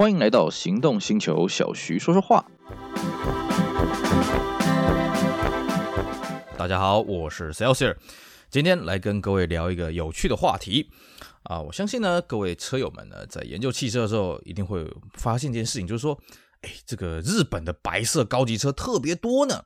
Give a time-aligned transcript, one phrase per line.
[0.00, 2.42] 欢迎来到行动星球，小徐说说话。
[6.56, 7.94] 大家好，我是 Celsius，
[8.48, 10.90] 今天来跟各位聊一个有趣的话题
[11.42, 11.60] 啊！
[11.60, 16.18] 我相信呢，各位车友们呢，在研究汽车的时候，一定会发现一件事情，就是说，
[16.62, 19.62] 哎，这个日本的白色高级车特别多呢。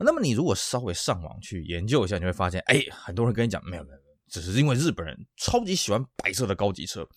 [0.00, 3.96] 那么你如果稍微上网去研究一下，你会发现，哎，很多人跟你讲，没有没有，
[4.28, 7.08] 只是因为日本人超级喜欢白色的高级车。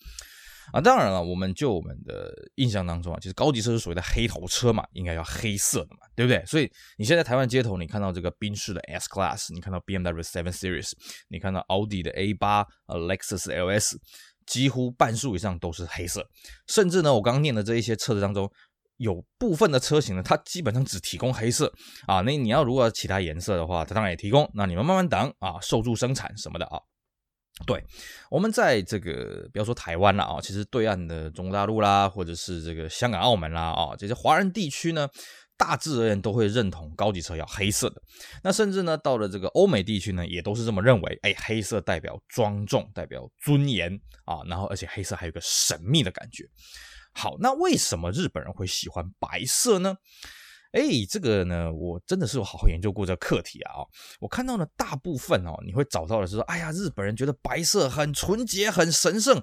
[0.72, 6.44] 啊，当然了，我们就我们的印象当中啊，其实高级车是所谓的黑头车嘛，应该要黑色的嘛，对不对？
[6.44, 10.92] 所以你现在台湾街头，你看到这个宾士的 S Class，你看到 BMW 7 Series，
[11.28, 13.96] 你看到奥迪的 A8，呃，Lexus LS，
[14.46, 16.28] 几乎半数以上都是黑色。
[16.66, 18.50] 甚至呢，我刚刚念的这一些车子当中，
[18.96, 21.72] 有部分的车型呢，它基本上只提供黑色
[22.06, 22.20] 啊。
[22.22, 24.50] 那你要如果其他颜色的话，它当然也提供。
[24.54, 26.80] 那你们慢慢等啊，受助生产什么的啊。
[27.64, 27.82] 对，
[28.30, 35.08] 我们在这个不要说台湾了啊，其实对岸的中国大陆啦，或者是这个香港、澳门啦啊，这些华人地区呢，
[35.56, 38.02] 大致而言都会认同高级车要黑色的。
[38.44, 41.18] 那甚至呢，到了这个欧美地区呢，也都是这么认为。
[41.22, 43.90] 哎，黑色代表庄重，代表尊严
[44.26, 46.44] 啊，然后而且黑色还有个神秘的感觉。
[47.14, 49.96] 好，那为什么日本人会喜欢白色呢？
[50.76, 53.80] 哎，这个呢，我真的是有好好研究过这个课题啊！
[54.20, 59.42] 我看到呢，大部分哦，你会找到的是说，哎呀，日本人觉得白色很纯洁、很神圣。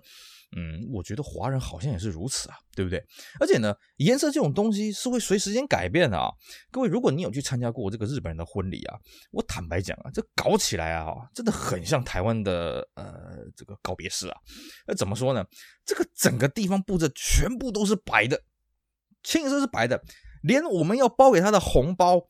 [0.56, 3.04] 嗯，我觉得华人好像也是如此啊，对不对？
[3.40, 6.30] 而且呢，颜色这种东西是会随时间改变的啊。
[6.70, 9.00] 各位，如果你有去参加过这个日本人的婚礼啊，
[9.32, 14.38] 我坦白讲啊，这搞起来啊，真的很像台湾的呃这个告别式啊。
[14.86, 15.44] 那怎么说呢？
[15.84, 18.40] 这个整个地方布置全部都是白的，
[19.24, 20.00] 清一色是白的。
[20.44, 22.22] 连我们要包给他的红包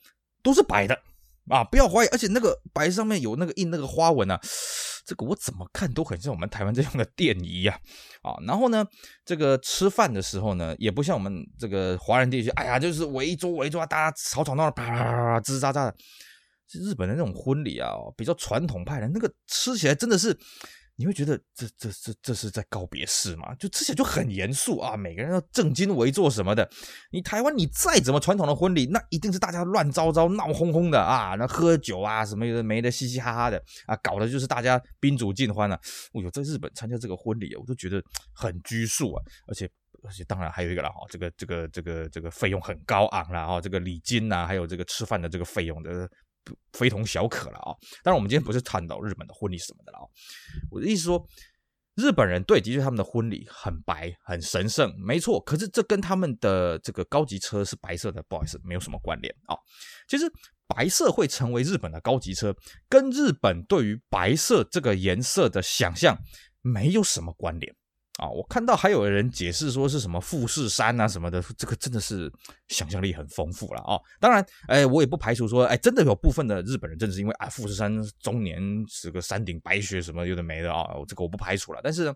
[0.42, 0.98] 都是白的
[1.50, 1.64] 啊！
[1.64, 4.40] 不要怀疑，而且那个白上面有那个印那个花纹啊，
[5.06, 7.78] 这个我怎么看都很像我们台湾这样的奠仪呀
[8.22, 8.36] 啊！
[8.48, 8.86] 然后呢，
[9.26, 15.96] 这个吃饭的时候呢，也不像我们这个华人地区，哎呀，就是围桌围一桌，大家吵吵闹闹，啪啪啪啪，吱吱喳喳的。
[16.74, 20.38] 日本的那种婚礼啊，比较传统派的那个，吃起来真的是。
[20.96, 23.54] 你会觉得这这这这是在告别式吗？
[23.56, 26.70] 就吃起来就很严肃啊，每个人要正襟危坐什么的。
[27.12, 35.80] 你台湾你再怎么传统的婚礼，那一定是大家乱糟糟、闹哄哄的啊，那喝酒啊什么的没的，嘻嘻哈哈的啊，搞的就是大家宾主尽欢了。
[36.12, 38.00] 我有在日本参加这个婚礼，我都觉得
[38.32, 39.68] 很拘束啊，而且
[40.04, 46.08] 而且当然还有一个了哈，这个这个这个这个费用很高昂了哈，这个礼金呐，还有这个吃饭的这个费用的。
[46.74, 47.72] 非同小可了啊！
[48.04, 50.06] 当然，我们今天不是探讨日本的婚礼什么的了啊。
[50.70, 51.26] 我的意思说，
[51.96, 55.40] 日本人对的确他们的婚礼很白、很神圣，没错。
[55.42, 59.56] 可是这跟他们的这个高级车是白色的，不好意思，没有什么关联啊。
[60.08, 60.26] 其实
[60.68, 62.56] 白色会成为日本的高级车，
[62.90, 66.18] 跟日本对于白色这个颜色的想象
[66.62, 67.76] 没有什么关联。
[68.20, 72.32] 啊，我看到还有人解释说是什么富士山啊什么的，这个真的是
[72.68, 74.00] 想象力很丰富了啊！
[74.20, 81.82] 当然，哎，我也不排除说，哎，真的有部分的日本人，正是因为啊，富士山终年是个山顶白雪什么有的没的啊，这个我不排除了。
[81.84, 82.14] 但是呢，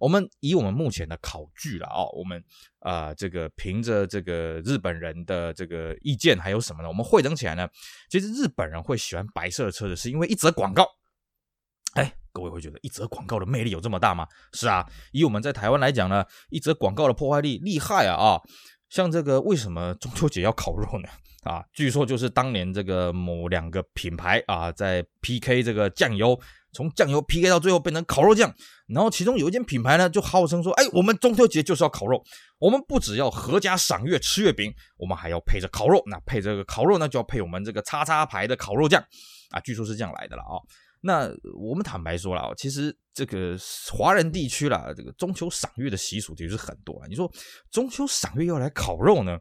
[0.00, 2.42] 我们以我们目前的考据了啊，我们
[2.80, 6.88] 啊、这个凭着这个日本人的这个意见还有什么呢？
[6.88, 7.68] 我们汇整起来呢，
[8.10, 10.84] 其实日本人会喜欢白色的车子，是因为一则广告。
[11.94, 14.26] 哎，各位会觉得一则广告的魅力有这么大吗？
[14.52, 18.40] 是啊，以我们在台湾来讲呢，一则广告的破坏力厉害啊啊！
[18.88, 21.08] 像这个为什么中秋节要烤肉呢？
[21.44, 26.38] 啊，据说就是当年这个某两个品牌啊在 PK 这个酱油，
[26.72, 28.52] 从酱油 PK 到最后变成烤肉酱，
[28.88, 32.22] 然后其中有一间品牌呢就号称说，哎，我们中秋节就是要烤肉，
[32.58, 39.02] 我们不只要阖家赏月吃月饼，我们还要配着烤肉，那配这个烤肉呢就要配我们这个叉叉牌的烤肉酱
[39.50, 40.60] 啊，据说是这样来的了啊。
[41.00, 43.56] 那我们坦白说了，其实这个
[43.92, 47.06] 华人地区啦，这个中秋赏月的习俗其实是很多啊。
[47.08, 47.30] 你说
[47.70, 49.38] 中秋赏月要来烤肉呢？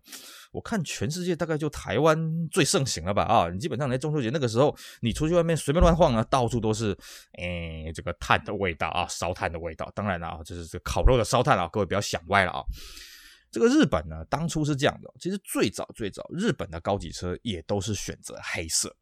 [0.51, 2.17] 我看全世界大概就台湾
[2.49, 3.23] 最盛行了吧？
[3.23, 6.97] 啊，你基本上在中秋节那个时候，你出去外面随便乱晃啊，到处都是
[7.37, 9.91] 诶这个炭的味道啊，烧炭的味道。
[9.93, 12.61] 当然了啊，就是这个烤肉的烧炭啊，各位不要想歪了啊。
[13.51, 18.95] 这个日本呢，当初是这样的，其实最早最早，日本的高级车也都是选择黑色。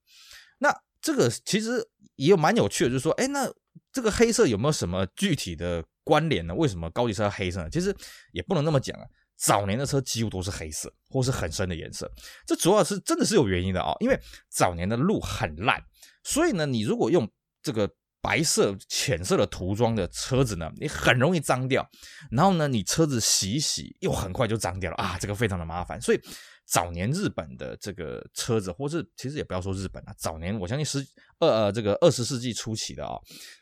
[0.58, 0.70] 那
[1.06, 3.48] 这个其实也有蛮有趣的，就是说，哎，那
[3.94, 6.56] 这个黑色有没有什么具体的关联呢？
[6.56, 7.70] 为什么高级车要黑色呢？
[7.70, 7.96] 其实
[8.32, 9.06] 也不能那么讲啊。
[9.38, 12.12] 早年的车几乎都是黑色，或是很深的颜色。
[12.48, 14.20] 这主要是真的是有原因的啊，因为
[14.50, 15.80] 早年的路很烂，
[16.24, 17.30] 所以呢，你如果用
[17.62, 17.88] 这个
[18.20, 21.88] 白色、浅色的涂装的车子呢，你很容易脏掉。
[22.32, 26.02] 然后呢，你车子洗一洗又很快就脏掉了啊，这个非常的麻烦。
[26.02, 26.20] 所以。
[26.66, 31.06] 早年日本的这个车子，或是其实也不要说日本啊，早年我相信十
[31.40, 33.18] 二呃这个二十世纪初期的啊，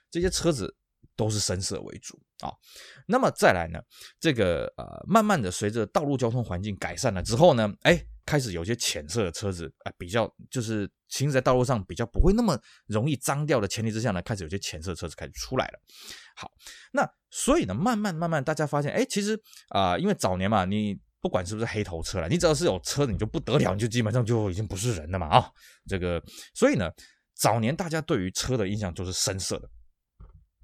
[0.09, 0.73] 这些车子
[1.15, 2.51] 都是深色为主啊。
[3.05, 3.79] 那么再来呢，
[4.19, 12.57] 这个呃，慢慢的随着道路交通环境改善了之后呢，哎，开始有些浅色的车子啊、比较就是行驶在道路上比较不会那么
[12.87, 15.79] 容易脏掉的前提之下呢，开始有些浅色车子开始出来了。
[16.35, 16.49] 好，
[16.93, 25.49] 那所以呢，慢慢慢慢大家发现，哎，其实啊、因为早年嘛，你不管是不是黑头车了，你只要是有车，你就不得了，你就基本上就已经不是人了嘛啊，
[25.87, 26.21] 这个，
[26.53, 26.87] 所以呢。
[27.35, 29.67] 早年大家对于车的印象就是深色的，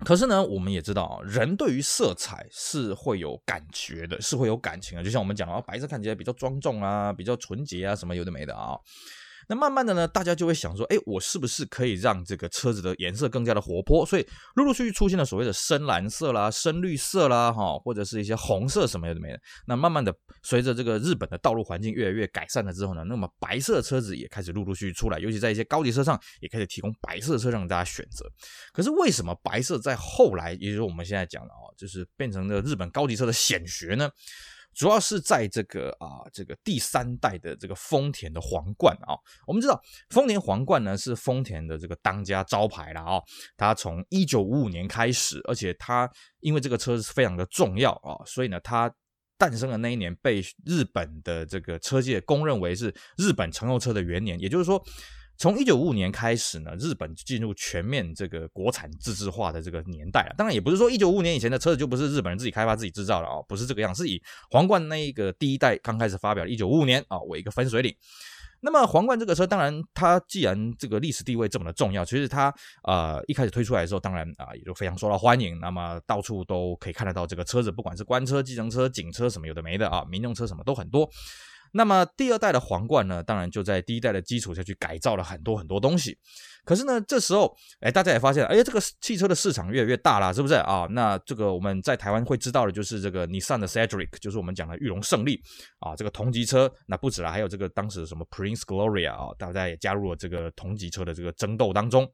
[0.05, 5.03] 可是呢，我们也知道啊，人对于色彩是会有感觉的，是会有感情的。
[5.03, 8.77] 就像我们讲啊，白色看起来比较庄重啊，比较纯洁啊，什么有的没的啊。
[9.49, 14.05] 那慢慢的呢，大家就会想说，哎，我是不是可以让这个车子的颜色更加的活泼？
[14.05, 19.39] 所以陆陆续续出现了所谓的深蓝色啦、深绿色啦，哈，或者是一些红色什么的没的。
[19.65, 28.31] 那慢慢的，随着这个日本的道路环境越来越改善了之后呢，那么白色车子也开始陆陆续续出来，尤其在一些高级车上也开始提供白色车让大家选择。
[28.71, 34.07] 可是为什么白色在后来，也就是我们现在讲的啊，就是变成了日本高级车的显学呢？
[34.73, 43.21] 主要是在这个啊，这个第三代的这个丰田的皇冠啊，我们知道丰田皇冠呢是丰田的这个当家招牌了啊。
[43.57, 48.89] 它从一九五五年开始，而且它因为这个车是非常的重要啊，所以呢，它
[49.37, 54.81] 诞生的那一年被日本的这个车界公认为是日本乘用车的元年，也就是说。
[55.39, 60.35] 从一九五五年开始呢，日本进入全面这个国产自制化的这个年代了。
[60.37, 64.21] 当然，也不是说一九五五年以前的车子就不是日本人自己开发自己制造的哦，不是这个样，是以
[64.51, 67.95] 皇冠那一个第一代刚开始发表，一九五五年啊为一个分水岭。
[68.59, 72.53] 那么皇冠这个车，当然它既然这个历史地位这么的重要，其实它
[72.83, 75.57] 呃一开始推出来的时候，当然啊也就非常受到欢迎。
[75.61, 81.09] 那么到处都可以看得到这个车子，不管是官车、计程车、警车什么有的没的啊，民用车什么都很多。
[81.71, 86.17] 那么第二代的皇冠呢，当然就在第一代的基础下去改造了很多很多东西。
[86.65, 90.85] 可是呢，这时候，哎，大家也发现，哎，这个汽车的市场越来越大了，是不是啊？
[90.91, 95.41] 那这个我们在台湾会知道的，就是这个尼桑的 Cedric，就是我们讲的裕隆胜利
[95.79, 96.71] 啊，这个同级车。
[96.85, 102.07] 那不止了，还有这个当时什么 Prince Gloria 啊，大家也加入了这个同级车的这个争斗当中。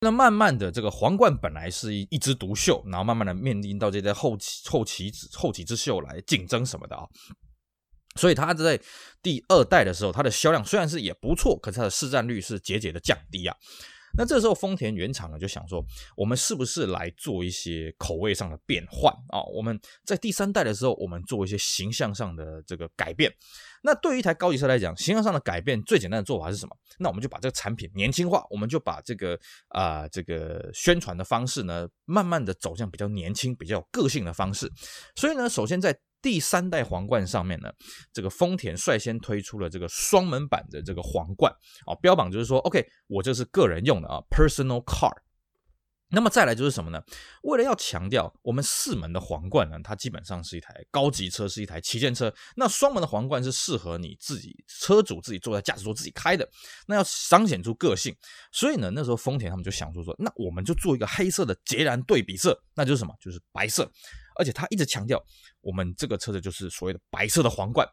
[0.00, 7.06] 那慢慢的，这个皇冠本来是一枝独秀，然后慢慢的面临到这些后起后起后起之秀来竞争什么的啊。
[8.16, 8.80] 所以它在
[9.22, 13.56] 第二代的时候，它的销量虽然是也不错，可是它的市占率是节节的降低啊。
[14.18, 15.84] 那这时候丰田原厂呢就想说，
[16.16, 19.40] 我们是不是来做一些口味上的变换啊？
[19.54, 23.32] 我们在第三代的时候，我们做一些形象上的这个改变。
[23.82, 26.76] 那对于一台高级车来讲，形象上的改变最简单的做法是什么？
[26.98, 34.68] 那我们就把这个产品年轻化，我们就把这个啊、这个宣传的方式呢，慢慢的走向比较年轻、比较有个性的方式。
[35.14, 37.70] 所以呢，首先在第三代皇冠上面呢，
[38.12, 41.52] 这个丰田率先推出了这个双门版的这个皇冠
[41.86, 45.12] 啊，标榜就是说，OK，我这是个人用的啊，personal car。
[46.12, 47.00] 那么再来就是什么呢？
[47.44, 52.34] 为了要强调我们四门的皇冠呢，它基本上是一台高级车，是一台旗舰车。
[52.56, 56.48] 那双门的皇冠是适合你自己车主自己坐在驾驶座自己开的，
[56.88, 58.12] 那要彰显出个性。
[58.50, 63.14] 所以呢，那时候丰田他们就想说说，那我们就做一个黑色的截然对比色，那就是什么？
[63.20, 63.88] 就是白色。
[64.40, 65.22] 而且他一直强调，
[65.60, 67.86] 我们这个车子就是所谓的白色的皇冠。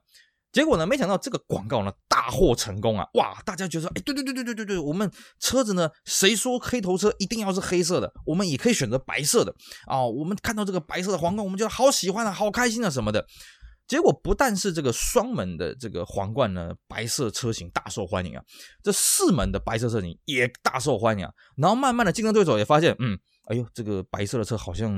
[0.54, 3.06] 结果呢，没想到这个广告呢大获成功啊！
[3.16, 5.12] 哇，大家觉得说，哎，对对对对对对对，我们
[5.42, 8.12] 车子呢，谁说黑头车一定要是黑色的？
[8.26, 9.54] 我们也可以选择白色的
[9.86, 10.02] 啊！
[10.02, 13.28] 我们看到这个白色的皇冠，我们觉得好喜欢啊，好开心啊什么的。
[13.88, 18.42] 结果不但是这个双门的这个皇冠呢，白色车型大受欢迎啊，
[18.82, 21.32] 这四门的白色车型也大受欢迎啊。
[21.58, 23.20] 然后慢慢的，竞争对手也发现，嗯。
[23.48, 24.92] 哎呦，这个白色的车好像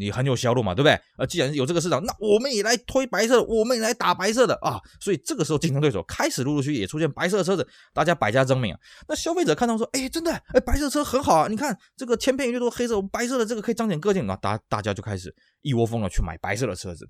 [0.00, 1.00] 你很有销路嘛，对不对？
[1.16, 4.80] 呃，既然有这个市场，那我们也来推白色，我们也来打白色的啊！
[5.00, 8.80] 所以这个时候竞争对手开始陆陆续续也出现白色的车子，大家百家争鸣啊。
[9.06, 11.46] 那消费者看到说，哎，真的，哎，白色车很好啊！
[11.48, 14.36] 你看这个千篇一律都黑色，白色的这个可以彰显个性啊！
[14.42, 15.32] 大大家就开始
[15.62, 17.08] 一窝蜂的去买白色的车子。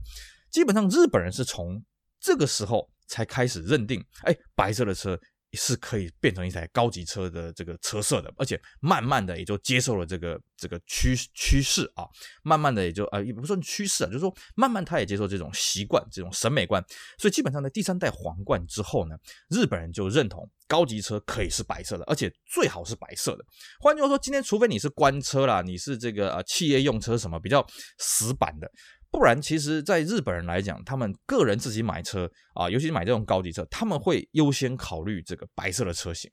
[0.50, 1.82] 基本上日本人是从
[2.20, 5.18] 这个时候才开始认定，哎，白色的车。
[5.56, 12.04] 是可以变成一台高级车的这个车色的，而且慢慢的也就接受了这个这个趋趋势啊，
[12.42, 16.84] 慢慢的也就呃也不说趋势啊，就是说慢慢他也接受这种习惯、这种审美观，
[17.18, 19.16] 所以基本上在第三代皇冠之后呢，
[19.48, 23.44] 日本人就认同高级车可以是白色的，而且最好是白色的。
[23.80, 27.66] 换句话说，今天除非你是官车啦，你是这个呃企业用车什么比较
[27.98, 28.70] 死板的。
[29.10, 36.30] 不然，其实，在日本人来讲，他们个人自己买车啊，尤其是买这种高级车，他们会优先考虑这个白色的车型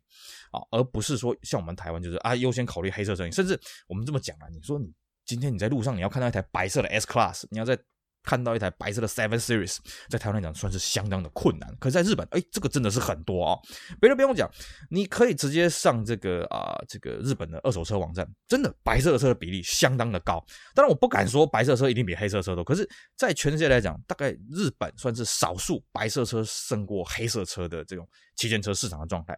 [0.51, 3.31] 啊，而不是说像我们台湾就是啊，优先考虑黑色车型。
[3.31, 4.93] 甚至我们这么讲啊，你说你
[5.25, 7.77] 今天你在路上你要看到一台白色的 S Class，你要在
[8.25, 9.77] 看到一台白色的 Seven Series，
[10.09, 11.73] 在台湾来讲算是相当的困难。
[11.79, 13.59] 可是在日本，哎，这个真的是很多啊、哦。
[14.01, 14.49] 别的不用讲，
[14.89, 20.43] 你可以直接上这个啊，这个日本的二手车网站，真的白色的车的比例相当的高。
[20.73, 29.37] 当然，我不敢说白色车一定比黑色车多，可是，在全世界来讲，大概日本算是少数白色车胜过黑色车的这种旗舰车市场的状态。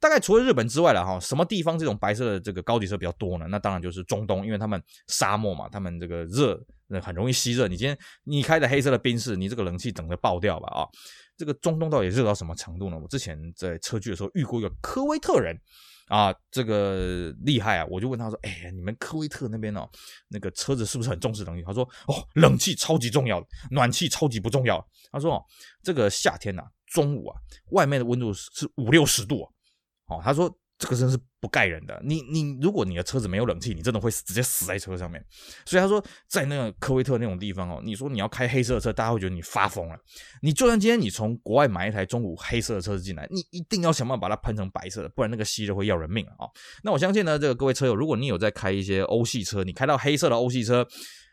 [0.00, 3.46] 大概除了日本之外了哈，什么地方这种白色的这个高级车比较多呢？
[3.48, 6.60] 那当然就是中东，因为他们沙漠嘛，他们这个热，
[7.00, 7.68] 很容易吸热。
[7.68, 10.88] 你今天你开的黑色的宾士，你这个冷气整个爆掉吧啊！
[11.36, 12.98] 这个中东到底热到什么程度呢？
[12.98, 15.56] 我之前在车聚的时候遇过一个科威特人
[16.06, 17.86] 啊，这个厉害啊！
[17.90, 19.88] 我就问他说：“哎，你们科威特那边哦，
[20.28, 25.44] 那个车子是不是很重视冷气？”他说：“哦，冷气超级重要，暖气超级不重要。”他说：“哦，
[25.82, 29.42] 这个夏天呐、中午啊，外面的温度是五六十度。”
[30.06, 31.98] 哦，他说这个真是不盖人的。
[32.04, 35.24] 你你，如果你的车子没有冷气，你真的会直接死在车上面。
[35.64, 39.96] 所以他说，在那个科威特那种地方哦，你说你要开黑色的车，大家会觉得你发疯了。
[40.42, 46.50] 你就算今天你从国外买一台中古黑色的车子进来，你一定要想办法把它喷成白色的，不然那个吸热会要人命啊、哦！
[46.82, 50.86] 那我相信呢，这个各位车友，如果你有在开一些欧系车，你开到黑色的欧系车，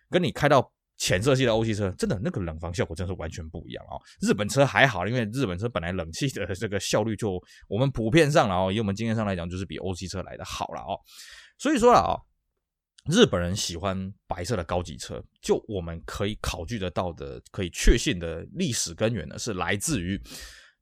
[0.10, 0.72] 跟你开到。
[1.01, 3.98] 浅色系的欧系车，真的那个冷房效果真是完全不一样啊！
[4.22, 10.93] 日本车还好，因为日本车本来冷气的这个效率就我们普遍上了哦，以我们经验上来讲，就是比欧系车来的好了哦。
[11.58, 12.13] 所以说了啊，
[13.10, 20.22] 日本人喜欢白色的高级车，就我们可以考据得到的、可以确信的历史根源呢，是来自于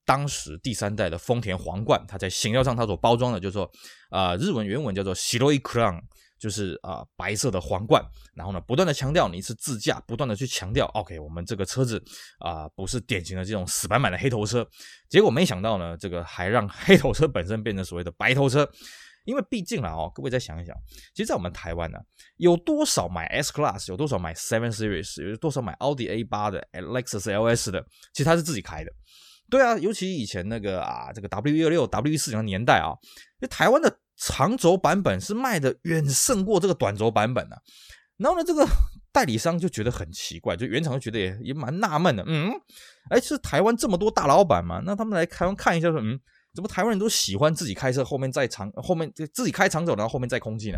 [0.04, 3.72] 当时第三代的丰田皇冠，它在形象上它所包装的，就是说
[4.10, 6.02] 啊，日文原文叫做 Shiroi Crown
[6.40, 8.04] 就是啊、白色的皇冠，
[8.34, 12.02] 然后呢，不断的强调你是自驾，不断的去强调，OK，我们这个车子
[12.40, 14.66] 啊、不是典型的这种死板板的黑头车。
[15.10, 18.68] 结果没想到呢，这个还让 黑头车本身变成所谓的白头车。
[19.26, 20.76] 因为毕竟啦哦，各位再想一想，
[21.14, 22.00] 其实，在我们台湾呢、
[22.38, 28.92] 有多少买 S Class，有多少买 Seven Series，有多少买奥迪 A 八的、Lexus LS 的，其实他是自己开的。
[29.48, 32.96] 对啊，尤其以前那个啊，这个 W 一二六、W 一四零的年代啊，
[33.40, 34.00] 因为台湾的。
[34.20, 37.58] 长轴版本是卖的远胜过这个短轴版本的，
[38.18, 38.68] 然后呢，这个
[39.12, 42.52] 代理商就觉得很奇怪，就原厂就觉得也也蛮纳闷的，嗯，
[43.10, 46.20] 哎，是台湾这么多大老板嘛，那他们来台湾看一下说，嗯，
[46.54, 50.78] 怎么台湾人都喜欢自己开车后面再长，后面自己开长轴，然后后面再空气呢？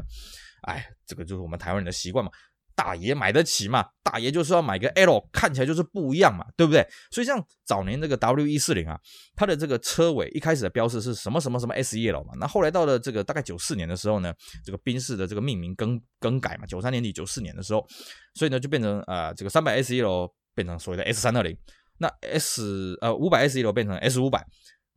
[0.67, 2.31] 哎，这个就是我们台湾人的习惯嘛。
[2.75, 3.85] 大爷买得起嘛？
[4.03, 6.85] 大爷就是要买个 L，看起来就是不一样嘛，对不对？
[7.11, 8.99] 所以像早年这个 W 一四零啊，
[9.35, 14.33] 它的这个车尾一开始的标示是什么什么什么 S E L 嘛，那后来到了这个大概九四年的时候呢，
[14.65, 17.85] 这个宾士的这个命名更更改嘛，九三年底九四年的时候，
[18.35, 21.55] 所以呢就变成呃这个三百 S E L 变成所谓的 S 三二零，
[21.99, 24.45] 那 S 呃五百 S E L 变成 S 五百，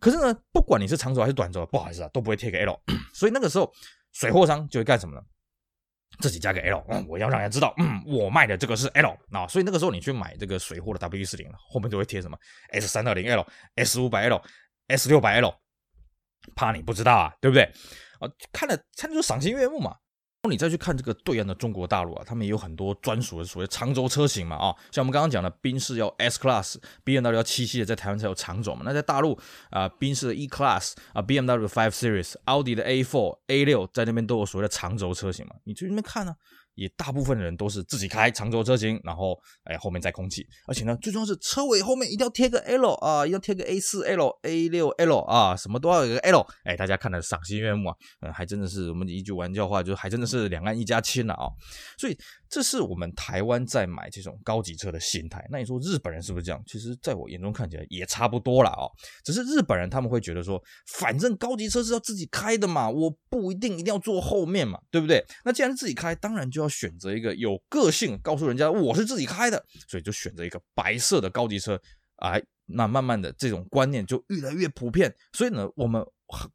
[0.00, 2.80] 可是呢不管你是长轴还是短轴，不好意思啊都不会贴个 L，
[3.12, 3.70] 所以那个时候
[4.12, 5.20] 水货商就会干什么呢？
[6.20, 12.36] 自己加个 L，嗯，我要让人家知道，嗯，我卖的这个是 L 啊，所以那个时候你去买这个水货的 W 四零，后面就会贴什么
[12.70, 14.40] S 三二零 L、S 五百 L、
[14.88, 15.54] S 六百 L，
[16.54, 17.64] 怕你不知道啊，对不对？
[18.20, 19.96] 啊，看了看就赏心悦目嘛。
[20.50, 28.82] 你再去看这个对岸的中国大陆啊，他们也有很多专属的所谓长轴车型嘛啊，像我们刚刚讲的宾士要 S Class，BMW 要七系的在台湾才有长轴嘛。
[28.84, 29.38] 那在大陆
[29.70, 35.54] 啊，宾士的 E Class 啊，BMW 的 Five Series，奥迪的 A Four、A 六在那边都有所谓的长轴车型嘛。
[35.64, 36.34] 你去那边看呢、
[36.74, 51.46] 也大部分人都是自己开长轴车型，然后哎后面载空气，而且呢最重要是车尾后面一定要贴个 L 啊，一定要贴个 A 四 L、A 六 L 啊，什么都要有个 L，哎大家看得赏心悦目啊，嗯还真的是我们一句玩笑话，就还真的是两岸一家亲了啊，
[51.96, 52.18] 所以
[52.50, 55.46] 这是我们台湾在买这种高级车的心态。
[55.50, 56.60] 那你说日本人是不是这样？
[56.66, 58.84] 其实在我眼中看起来也差不多了啊，
[59.24, 60.60] 只是日本人他们会觉得说，
[60.98, 65.24] 反正高级车是要自己开的嘛，我不一定一定要坐后面嘛，对不对？
[65.44, 66.63] 那既然自己开，当然就要。
[66.64, 71.80] 要选择一个有个性，告诉人家我是自己开的，所以就选择一个白色的高级车，
[72.16, 76.04] 哎，那慢慢的这种观念就越来越普遍，所以呢，我们。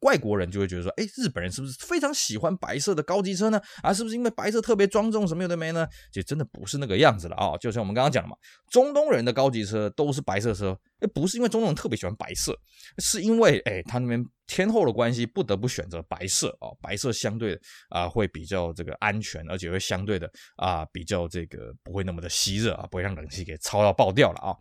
[0.01, 3.61] 外国人就会觉得说，哎，日本人是不是非常喜欢白色的高级车呢？
[3.81, 5.87] 啊，是不是因为白色特别庄重，什么有的没呢？
[6.11, 7.55] 其实真的不是那个样子了啊！
[7.57, 8.35] 就像我们刚刚讲的嘛，
[8.69, 12.57] 中东人的高级车都是白色车，不是因为中国人特别喜欢白色，
[12.97, 16.69] 是因为哎，他那边天候的关系，不得不选择白色啊。
[16.81, 24.55] 白色相对啊会比较这个安全，而且会相对的啊比较这个不会那么的吸热啊，不会让冷气给操到爆掉了啊。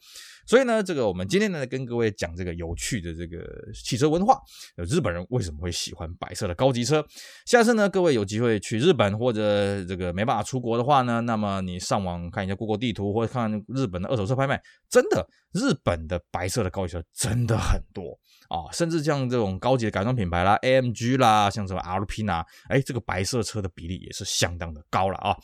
[0.46, 3.44] 所以呢，这个我们今天呢跟各位讲这个有趣的这个
[3.84, 4.40] 汽车文化，
[4.76, 7.04] 日本人为什么会喜欢白色的高级车？
[7.44, 18.18] 下次呢，各位有机会去日本或者这个没办法出国的话呢，那么你上网看一下各国地图或者看日本的二手车拍卖，真的日本的白色的高级车真的很多
[18.48, 25.36] 啊，甚至像这种高级的改装品牌啦，AMG 啦，像什么 Alpina，哎，这个白色车的比例也是相当的高了啊。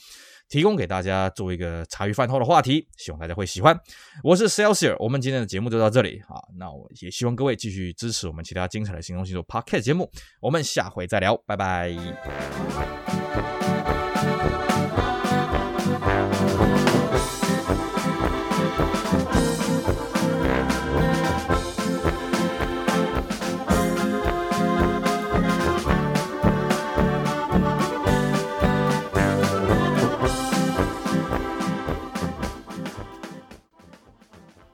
[0.47, 3.77] 提供给大家做一个茶余饭后的话题，希望大家会喜欢。
[4.23, 6.37] 我是 Celsius，我们今天的节目就到这里啊。
[6.59, 10.09] 那我也希望各位继续支持我们其他精彩的行动星座 Podcast 节目。
[10.41, 11.91] 我们下回再聊，拜拜。